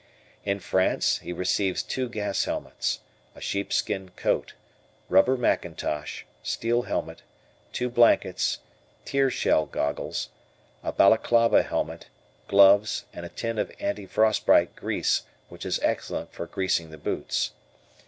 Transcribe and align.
In 0.43 0.59
France 0.59 1.19
he 1.19 1.31
receives 1.31 1.83
two 1.83 2.09
gas 2.09 2.45
helmets, 2.45 3.01
a 3.35 3.39
sheep 3.39 3.71
skin 3.71 4.09
coat, 4.15 4.55
rubber 5.09 5.37
mackintosh, 5.37 6.25
steel 6.41 6.81
helmet, 6.81 7.21
two 7.71 7.87
blankets, 7.87 8.57
tear 9.05 9.29
shell 9.29 9.67
goggles, 9.67 10.29
a 10.81 10.91
balaclava 10.91 11.61
helmet, 11.61 12.07
gloves, 12.47 13.05
and 13.13 13.27
a 13.27 13.29
tin 13.29 13.59
of 13.59 13.71
anti 13.79 14.07
frostbite 14.07 14.75
grease 14.75 15.21
which 15.49 15.67
is 15.67 15.79
excellent 15.83 16.33
for 16.33 16.47
greasing 16.47 16.89
the 16.89 16.97
boots. 16.97 17.51